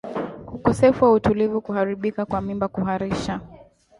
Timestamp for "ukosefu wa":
0.51-1.11